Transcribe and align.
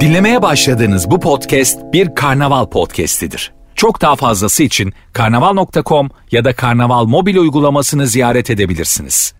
Dinlemeye 0.00 0.42
başladığınız 0.42 1.10
bu 1.10 1.20
podcast 1.20 1.78
bir 1.92 2.14
karnaval 2.14 2.66
podcastidir. 2.66 3.52
Çok 3.74 4.02
daha 4.02 4.16
fazlası 4.16 4.62
için 4.62 4.92
karnaval.com 5.12 6.10
ya 6.30 6.44
da 6.44 6.52
karnaval 6.52 7.04
mobil 7.04 7.36
uygulamasını 7.36 8.06
ziyaret 8.06 8.50
edebilirsiniz. 8.50 9.34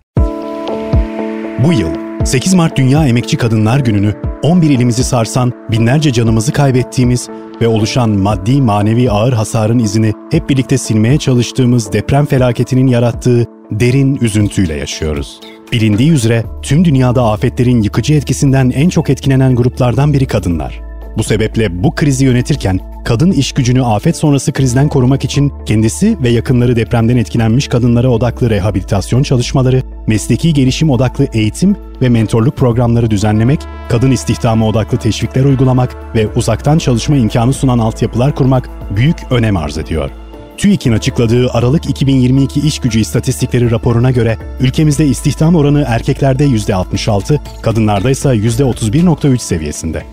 Bu 1.65 1.73
yıl 1.73 1.89
8 2.25 2.53
Mart 2.53 2.77
Dünya 2.77 3.07
Emekçi 3.07 3.37
Kadınlar 3.37 3.79
Günü'nü 3.79 4.15
11 4.43 4.69
ilimizi 4.69 5.03
sarsan, 5.03 5.51
binlerce 5.71 6.13
canımızı 6.13 6.53
kaybettiğimiz 6.53 7.29
ve 7.61 7.67
oluşan 7.67 8.09
maddi 8.09 8.61
manevi 8.61 9.11
ağır 9.11 9.33
hasarın 9.33 9.79
izini 9.79 10.13
hep 10.31 10.49
birlikte 10.49 10.77
silmeye 10.77 11.17
çalıştığımız 11.17 11.93
deprem 11.93 12.25
felaketinin 12.25 12.87
yarattığı 12.87 13.45
derin 13.71 14.15
üzüntüyle 14.21 14.73
yaşıyoruz. 14.73 15.39
Bilindiği 15.71 16.11
üzere 16.11 16.43
tüm 16.61 16.85
dünyada 16.85 17.31
afetlerin 17.31 17.81
yıkıcı 17.81 18.13
etkisinden 18.13 18.69
en 18.69 18.89
çok 18.89 19.09
etkilenen 19.09 19.55
gruplardan 19.55 20.13
biri 20.13 20.25
kadınlar. 20.25 20.81
Bu 21.17 21.23
sebeple 21.23 21.83
bu 21.83 21.95
krizi 21.95 22.25
yönetirken 22.25 22.79
kadın 23.05 23.31
iş 23.31 23.51
gücünü 23.51 23.83
afet 23.83 24.15
sonrası 24.15 24.53
krizden 24.53 24.87
korumak 24.87 25.23
için 25.23 25.53
kendisi 25.65 26.17
ve 26.23 26.29
yakınları 26.29 26.75
depremden 26.75 27.17
etkilenmiş 27.17 27.67
kadınlara 27.67 28.09
odaklı 28.09 28.49
rehabilitasyon 28.49 29.23
çalışmaları, 29.23 29.81
mesleki 30.07 30.53
gelişim 30.53 30.89
odaklı 30.89 31.27
eğitim 31.33 31.75
ve 32.01 32.09
mentorluk 32.09 32.57
programları 32.57 33.11
düzenlemek, 33.11 33.59
kadın 33.89 34.11
istihdamı 34.11 34.67
odaklı 34.67 34.97
teşvikler 34.97 35.43
uygulamak 35.43 36.15
ve 36.15 36.27
uzaktan 36.27 36.77
çalışma 36.77 37.15
imkanı 37.15 37.53
sunan 37.53 37.79
altyapılar 37.79 38.35
kurmak 38.35 38.69
büyük 38.95 39.17
önem 39.31 39.57
arz 39.57 39.77
ediyor. 39.77 40.20
TÜİK'in 40.61 40.91
açıkladığı 40.91 41.49
Aralık 41.49 41.89
2022 41.89 42.59
iş 42.59 42.79
gücü 42.79 42.99
istatistikleri 42.99 43.71
raporuna 43.71 44.11
göre 44.11 44.37
ülkemizde 44.59 45.05
istihdam 45.05 45.55
oranı 45.55 45.85
erkeklerde 45.87 46.45
%66, 46.45 47.39
kadınlarda 47.61 48.11
ise 48.11 48.29
%31.3 48.29 49.37
seviyesinde. 49.37 50.03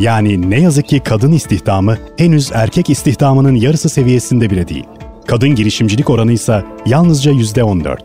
Yani 0.00 0.50
ne 0.50 0.60
yazık 0.60 0.88
ki 0.88 1.00
kadın 1.00 1.32
istihdamı 1.32 1.98
henüz 2.16 2.50
erkek 2.54 2.90
istihdamının 2.90 3.54
yarısı 3.54 3.88
seviyesinde 3.88 4.50
bile 4.50 4.68
değil. 4.68 4.84
Kadın 5.26 5.54
girişimcilik 5.54 6.10
oranı 6.10 6.32
ise 6.32 6.64
yalnızca 6.86 7.32
%14. 7.32 7.98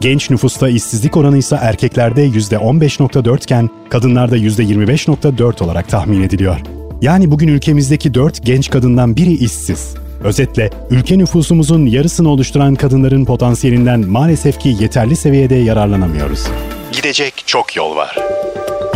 Genç 0.00 0.30
nüfusta 0.30 0.68
işsizlik 0.68 1.16
oranı 1.16 1.38
ise 1.38 1.56
erkeklerde 1.56 2.28
%15.4 2.28 3.42
iken 3.42 3.70
kadınlarda 3.88 4.36
%25.4 4.36 5.64
olarak 5.64 5.88
tahmin 5.88 6.22
ediliyor. 6.22 6.60
Yani 7.02 7.30
bugün 7.30 7.48
ülkemizdeki 7.48 8.14
4 8.14 8.46
genç 8.46 8.70
kadından 8.70 9.16
biri 9.16 9.32
işsiz. 9.32 9.94
Özetle 10.24 10.70
ülke 10.90 11.18
nüfusumuzun 11.18 11.86
yarısını 11.86 12.30
oluşturan 12.30 12.74
kadınların 12.74 13.24
potansiyelinden 13.24 14.00
maalesef 14.00 14.60
ki 14.60 14.76
yeterli 14.80 15.16
seviyede 15.16 15.54
yararlanamıyoruz. 15.54 16.46
Gidecek 16.92 17.42
çok 17.46 17.76
yol 17.76 17.96
var. 17.96 18.16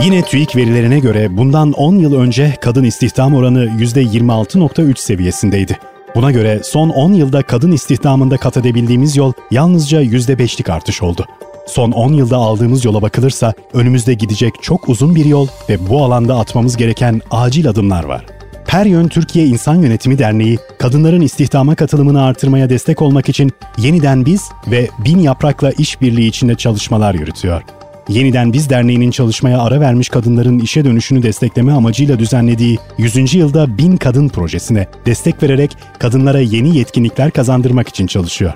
Yine 0.05 0.23
TÜİK 0.23 0.57
verilerine 0.57 0.99
göre 0.99 1.37
bundan 1.37 1.73
10 1.73 1.99
yıl 1.99 2.15
önce 2.15 2.57
kadın 2.61 2.85
istihdam 2.85 3.35
oranı 3.35 3.65
%26.3 3.65 4.99
seviyesindeydi. 4.99 5.79
Buna 6.15 6.31
göre 6.31 6.61
son 6.65 6.89
10 6.89 7.13
yılda 7.13 7.43
kadın 7.43 7.73
istihdamında 7.73 8.37
kat 8.37 8.57
edebildiğimiz 8.57 9.17
yol 9.17 9.33
yalnızca 9.51 10.03
%5'lik 10.03 10.69
artış 10.69 11.03
oldu. 11.03 11.27
Son 11.67 11.93
10 11.93 12.13
yılda 12.13 12.37
aldığımız 12.37 12.85
yola 12.85 13.03
bakılırsa 13.03 13.55
önümüzde 13.73 14.15
gidecek 14.15 14.55
çok 14.63 14.89
uzun 14.89 15.15
bir 15.15 15.25
yol 15.25 15.47
ve 15.69 15.89
bu 15.89 16.05
alanda 16.05 16.39
atmamız 16.39 16.77
gereken 16.77 17.21
acil 17.31 17.69
adımlar 17.69 18.05
var. 18.05 18.34
Peryön 18.75 19.09
Türkiye 19.09 19.47
İnsan 19.47 19.75
Yönetimi 19.75 20.19
Derneği, 20.19 20.59
kadınların 20.79 21.21
istihdama 21.21 21.75
katılımını 21.75 22.23
artırmaya 22.23 22.71
destek 22.71 23.03
olmak 23.03 23.29
için 23.29 23.53
yeniden 23.79 24.27
biz 24.27 24.43
ve 24.67 24.89
Bin 25.05 25.19
Yaprak'la 25.19 25.71
işbirliği 25.71 26.27
içinde 26.27 26.55
çalışmalar 26.55 27.15
yürütüyor. 27.15 27.63
Yeniden 28.09 28.53
Biz 28.53 28.71
Derneği'nin 28.71 29.11
çalışmaya 29.11 29.59
ara 29.59 29.81
vermiş 29.81 30.09
kadınların 30.09 30.59
işe 30.59 30.85
dönüşünü 30.85 31.23
destekleme 31.23 31.73
amacıyla 31.73 32.19
düzenlediği 32.19 32.79
100. 32.99 33.35
yılda 33.35 33.79
Bin 33.79 33.97
Kadın 33.97 34.29
projesine 34.29 34.87
destek 35.07 35.43
vererek 35.43 35.77
kadınlara 35.99 36.41
yeni 36.41 36.77
yetkinlikler 36.77 37.31
kazandırmak 37.31 37.89
için 37.89 38.07
çalışıyor. 38.07 38.55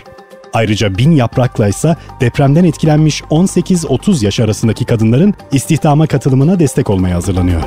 Ayrıca 0.53 0.99
Bin 0.99 1.11
Yaprak'la 1.13 1.69
ise 1.69 1.97
depremden 2.21 2.65
etkilenmiş 2.65 3.21
18-30 3.21 4.25
yaş 4.25 4.41
arasındaki 4.41 4.85
kadınların 4.85 5.35
istihdama 5.53 6.07
katılımına 6.07 6.61
destek 6.61 6.91
olmaya 6.91 7.17
hazırlanıyor. 7.17 7.63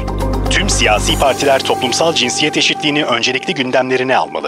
Tüm 0.52 0.70
siyasi 0.70 1.20
partiler 1.20 1.64
toplumsal 1.64 2.14
cinsiyet 2.14 2.58
eşitliğini 2.58 3.04
öncelikli 3.04 3.54
gündemlerine 3.54 4.18
almalı. 4.18 4.48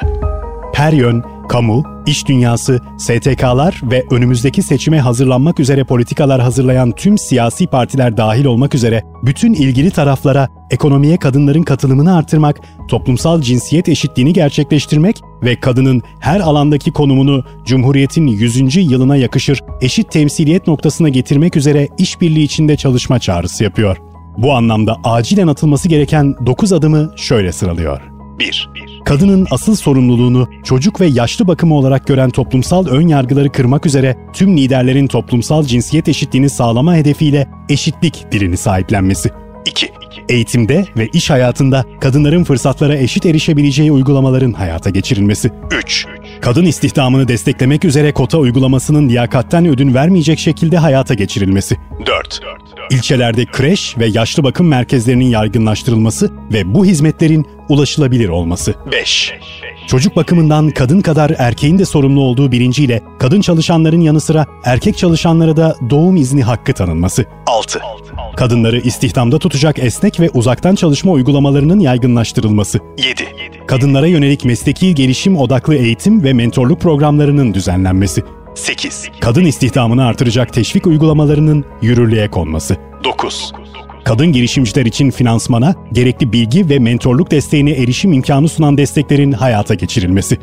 Her 0.74 0.94
yön, 0.94 1.24
kamu, 1.50 1.84
iş 2.06 2.28
dünyası, 2.28 2.82
STK'lar 2.98 3.82
ve 3.84 4.04
önümüzdeki 4.12 4.64
seçime 4.64 5.00
hazırlanmak 5.00 5.60
üzere 5.60 5.84
politikalar 5.84 6.42
hazırlayan 6.42 6.92
tüm 6.92 7.18
siyasi 7.18 7.68
partiler 7.68 8.18
dahil 8.18 8.46
olmak 8.46 8.76
üzere 8.76 9.04
bütün 9.24 9.54
ilgili 9.54 9.92
taraflara 9.92 10.50
ekonomiye 10.72 11.18
kadınların 11.18 11.64
katılımını 11.64 12.16
artırmak, 12.16 12.60
toplumsal 12.88 13.42
cinsiyet 13.42 13.90
eşitliğini 13.90 14.34
gerçekleştirmek 14.34 15.22
ve 15.44 15.60
kadının 15.60 16.02
her 16.20 16.40
alandaki 16.40 16.92
konumunu 16.92 17.44
Cumhuriyet'in 17.66 18.28
100. 18.28 18.76
yılına 18.92 19.16
yakışır 19.16 19.60
eşit 19.82 20.12
temsiliyet 20.12 20.68
noktasına 20.68 21.10
getirmek 21.10 21.58
üzere 21.58 21.88
işbirliği 21.98 22.44
içinde 22.44 22.76
çalışma 22.76 23.20
çağrısı 23.20 23.64
yapıyor. 23.64 24.13
Bu 24.38 24.54
anlamda 24.54 24.98
acilen 25.04 25.48
atılması 25.48 25.90
gereken 25.90 26.36
9 26.46 26.74
adımı 26.74 27.12
şöyle 27.16 27.52
sıralıyor. 27.52 28.02
1. 28.40 28.70
Kadının 29.06 29.48
asıl 29.52 29.76
sorumluluğunu 29.76 30.48
çocuk 30.64 31.02
ve 31.02 31.06
yaşlı 31.06 31.48
bakımı 31.48 31.76
olarak 31.76 32.08
gören 32.08 32.30
toplumsal 32.30 32.88
ön 32.88 33.08
yargıları 33.08 33.52
kırmak 33.52 33.86
üzere 33.86 34.18
tüm 34.34 34.58
liderlerin 34.58 35.08
toplumsal 35.08 35.64
cinsiyet 35.64 36.08
eşitliğini 36.08 36.50
sağlama 36.50 36.96
hedefiyle 36.96 37.48
eşitlik 37.70 38.26
dilini 38.32 38.58
sahiplenmesi. 38.58 39.32
2. 39.66 39.90
Eğitimde 40.30 40.86
ve 40.98 41.08
iş 41.08 41.30
hayatında 41.30 41.86
kadınların 42.02 42.44
fırsatlara 42.44 42.98
eşit 42.98 43.26
erişebileceği 43.26 43.92
uygulamaların 43.92 44.54
hayata 44.54 44.90
geçirilmesi. 44.90 45.52
3. 45.84 46.06
Kadın 46.44 46.66
istihdamını 46.66 47.28
desteklemek 47.28 47.86
üzere 47.86 48.14
kota 48.14 48.38
uygulamasının 48.38 49.10
liyakatten 49.10 49.66
ödün 49.66 49.94
vermeyecek 49.94 50.40
şekilde 50.40 50.78
hayata 50.78 51.14
geçirilmesi. 51.14 51.78
4. 52.06 52.40
İlçelerde 52.92 53.46
kreş 53.46 53.98
ve 53.98 54.06
yaşlı 54.06 54.44
bakım 54.44 54.68
merkezlerinin 54.68 55.26
yaygınlaştırılması 55.26 56.32
ve 56.54 56.74
bu 56.74 56.86
hizmetlerin 56.86 57.48
ulaşılabilir 57.70 58.30
olması. 58.30 58.76
5. 58.92 59.34
Çocuk 59.88 60.16
bakımından 60.16 60.70
kadın 60.70 61.02
kadar 61.02 61.32
erkeğin 61.38 61.80
de 61.80 61.86
sorumlu 61.86 62.22
olduğu 62.22 62.52
bilinciyle 62.52 63.02
kadın 63.20 63.42
çalışanların 63.42 64.02
yanı 64.02 64.22
sıra 64.22 64.46
erkek 64.64 64.98
çalışanlara 64.98 65.58
da 65.58 65.76
doğum 65.90 66.16
izni 66.16 66.44
hakkı 66.44 66.74
tanınması. 66.74 67.26
6. 67.48 67.80
Kadınları 68.36 68.80
istihdamda 68.80 69.40
tutacak 69.40 69.80
esnek 69.80 70.20
ve 70.20 70.30
uzaktan 70.30 70.76
çalışma 70.76 71.12
uygulamalarının 71.12 71.80
yaygınlaştırılması. 71.80 72.80
7. 72.98 73.24
Kadınlara 73.68 74.08
yönelik 74.08 74.46
mesleki 74.46 74.96
gelişim 74.96 75.38
odaklı 75.38 75.76
eğitim 75.76 76.24
ve 76.24 76.34
mentorluk 76.34 76.82
programlarının 76.82 77.54
düzenlenmesi. 77.54 78.24
8. 78.56 79.10
Kadın 79.22 79.46
istihdamını 79.46 80.06
artıracak 80.06 80.54
teşvik 80.54 80.88
uygulamalarının 80.88 81.66
yürürlüğe 81.82 82.30
konması. 82.30 82.78
9. 83.04 83.52
Kadın 84.06 84.32
girişimciler 84.32 84.86
için 84.86 85.12
finansmana, 85.12 85.76
gerekli 85.94 86.34
bilgi 86.34 86.70
ve 86.70 86.80
mentorluk 86.80 87.32
desteğine 87.32 87.72
erişim 87.72 88.14
imkanı 88.14 88.50
sunan 88.50 88.78
desteklerin 88.78 89.32
hayata 89.32 89.74
geçirilmesi. 89.74 90.38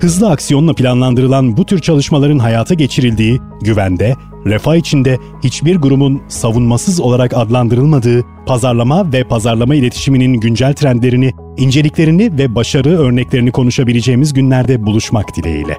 Hızlı 0.00 0.30
aksiyonla 0.30 0.72
planlandırılan 0.72 1.56
bu 1.56 1.66
tür 1.66 1.78
çalışmaların 1.78 2.38
hayata 2.38 2.74
geçirildiği, 2.74 3.40
güvende, 3.60 4.14
refah 4.46 4.76
içinde 4.76 5.18
hiçbir 5.44 5.76
grubun 5.76 6.22
savunmasız 6.28 7.00
olarak 7.00 7.36
adlandırılmadığı, 7.36 8.24
pazarlama 8.46 9.12
ve 9.12 9.24
pazarlama 9.24 9.74
iletişiminin 9.74 10.34
güncel 10.34 10.74
trendlerini, 10.74 11.32
inceliklerini 11.56 12.38
ve 12.38 12.54
başarı 12.54 12.98
örneklerini 12.98 13.52
konuşabileceğimiz 13.52 14.32
günlerde 14.32 14.86
buluşmak 14.86 15.36
dileğiyle. 15.36 15.76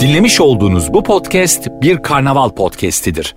Dinlemiş 0.00 0.40
olduğunuz 0.40 0.92
bu 0.94 1.02
podcast 1.02 1.68
bir 1.82 2.02
karnaval 2.02 2.50
podcastidir. 2.50 3.36